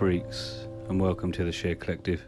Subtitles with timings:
[0.00, 2.24] Freaks, and welcome to the Share Collective.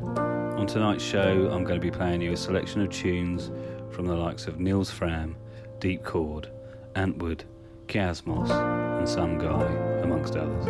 [0.00, 3.52] On tonight's show, I'm going to be playing you a selection of tunes
[3.92, 5.36] from the likes of Nils Frahm,
[5.78, 6.50] Deep Chord,
[6.96, 7.44] Antwood,
[7.86, 8.50] Kiasmos,
[8.98, 9.62] and Some Guy,
[10.02, 10.66] amongst others.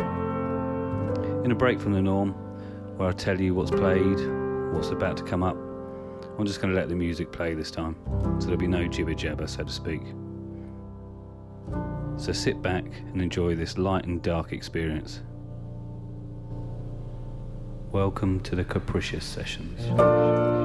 [1.43, 2.33] In a break from the norm,
[2.97, 4.19] where I tell you what's played,
[4.71, 5.57] what's about to come up,
[6.37, 7.95] I'm just going to let the music play this time,
[8.39, 10.03] so there'll be no jibber jabber, so to speak.
[12.17, 15.21] So sit back and enjoy this light and dark experience.
[17.91, 20.58] Welcome to the Capricious Sessions.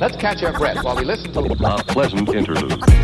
[0.00, 2.99] Let's catch our breath while we listen to a pleasant interlude.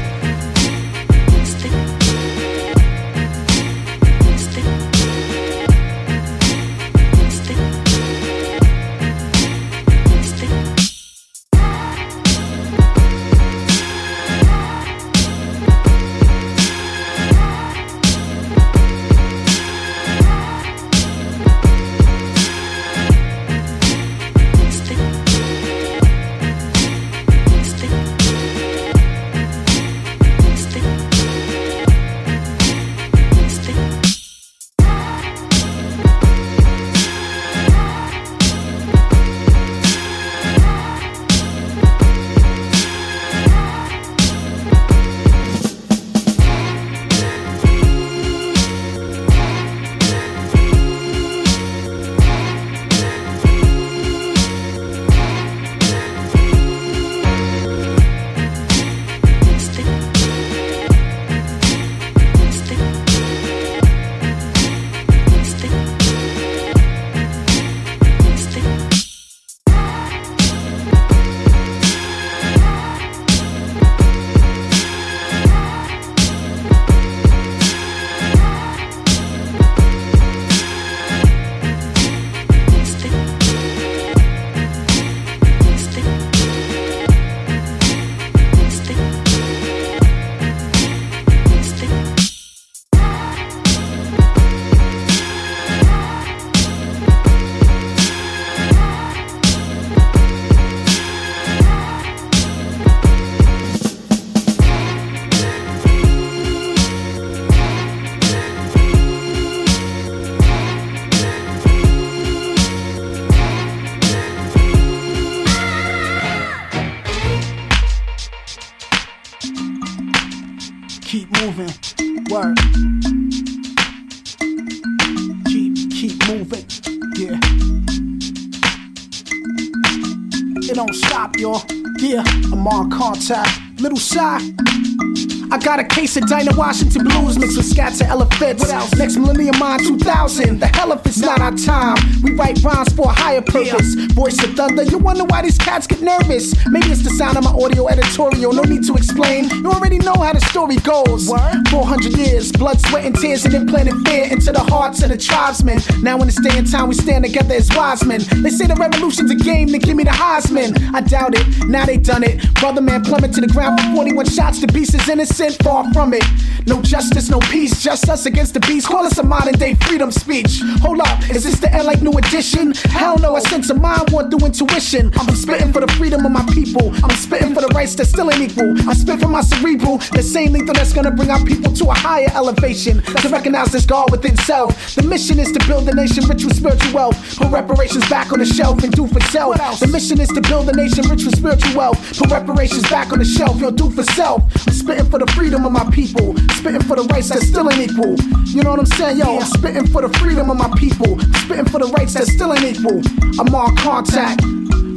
[135.67, 138.63] Got a case of Dinah Washington blues mixed with scats and elephants.
[138.63, 138.95] What else?
[138.95, 140.61] Next millennium mind 2000.
[140.61, 141.97] The hell if it's not our time.
[142.23, 143.97] We write rhymes for a higher purpose.
[144.13, 146.55] Voice of thunder, you wonder why these cats get nervous.
[146.69, 148.53] Maybe it's the sound of my audio editorial.
[148.53, 149.51] No need to explain.
[149.51, 151.29] You already know how the story goes.
[151.29, 151.67] What?
[151.67, 155.81] 400 years, blood, sweat, and tears, and implanted fear into the hearts of the tribesmen.
[156.01, 158.21] Now in this day and time, we stand together as wise men.
[158.41, 160.95] They say the revolution's a game, then give me the Heisman.
[160.95, 161.69] I doubt it.
[161.69, 162.55] Now they done it.
[162.55, 164.61] Brother man plummet to the ground for 41 shots.
[164.61, 166.25] The beast is innocent, far from it.
[166.67, 168.87] No justice, no peace, just us against the beast.
[168.87, 170.61] Call us a modern day freedom speech.
[170.81, 172.73] Hold up, is this the LA new edition?
[172.91, 175.13] Hell no, I sense of mind one through intuition.
[175.17, 176.93] I'm spitting for the freedom of my people.
[177.05, 178.75] I'm spitting for the rights that still ain't equal.
[178.89, 181.95] I spit for my cerebral, the same lethal that's gonna bring our people to a
[181.95, 183.03] higher elevation.
[183.03, 184.95] To recognize this God within self.
[184.95, 187.39] The mission is to build a nation rich with spiritual wealth.
[187.39, 189.57] Put reparations back on the shelf and do for self.
[189.81, 191.99] The mission is to build a nation rich with spiritual wealth.
[192.19, 194.43] Put reparations back on the shelf, yo, do for self.
[194.67, 196.37] I'm spitting for the freedom of my people.
[196.59, 198.17] Spitting for the rights that still ain't equal.
[198.47, 199.39] You know what I'm saying, yo?
[199.39, 201.19] I'm spitting for the freedom of my people.
[201.45, 203.01] Spitting for the rights that still ain't equal.
[203.39, 204.43] I'm on contact.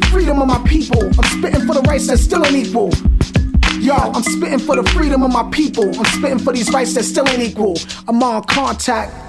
[0.09, 1.03] Freedom of my people.
[1.05, 2.89] I'm spitting for the rights that still ain't equal.
[3.79, 5.87] Yo, I'm spitting for the freedom of my people.
[5.97, 7.77] I'm spitting for these rights that still ain't equal.
[8.07, 9.28] I'm on contact.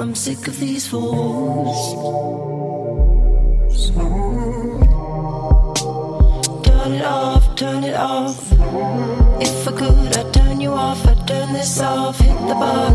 [0.00, 1.92] I'm sick of these fools.
[6.64, 8.52] Turn it off, turn it off.
[9.40, 12.20] If I could, I'd turn you off, I'd turn this off.
[12.20, 12.87] Hit the bar.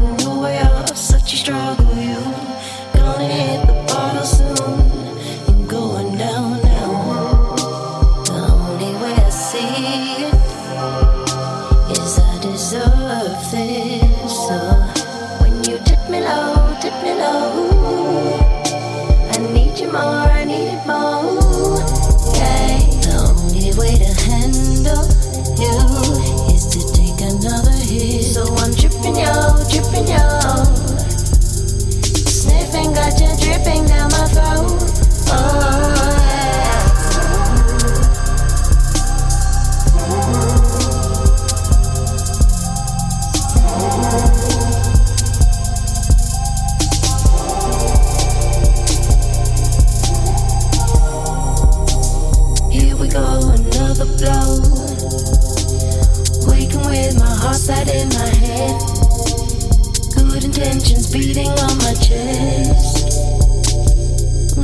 [61.13, 63.13] beating on my chest.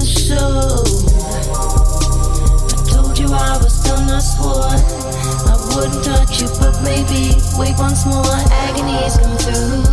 [0.02, 0.36] So
[2.74, 4.10] I told you I was done.
[4.10, 8.34] I swore I wouldn't touch you, but maybe wait once more.
[8.66, 9.86] Agony's come through,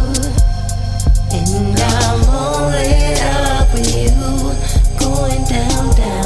[1.37, 4.11] and I'm all lit up with you,
[4.99, 6.26] going down, down.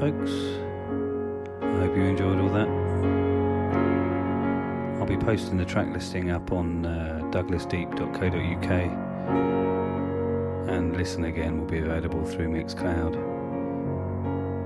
[0.00, 0.30] folks.
[1.60, 2.68] I hope you enjoyed all that.
[4.98, 8.70] I'll be posting the track listing up on uh, douglasdeep.co.uk
[10.70, 13.14] and Listen Again will be available through Mixcloud.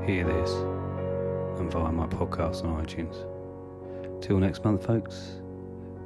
[0.07, 3.27] Hearthis and via my podcast on iTunes.
[4.23, 5.41] Till next month, folks,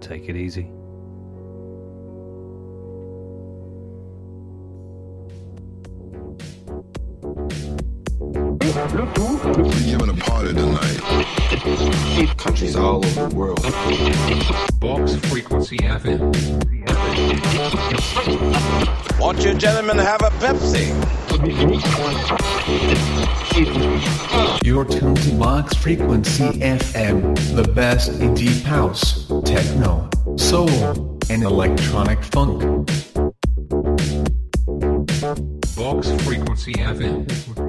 [0.01, 0.71] take it easy.
[15.69, 16.33] Frequency FM.
[19.21, 20.89] Won't you gentlemen have a Pepsi?
[24.65, 30.71] You're tuned to Box Frequency FM, the best in deep house, techno, soul,
[31.29, 32.63] and electronic funk.
[35.77, 37.68] Box Frequency FM.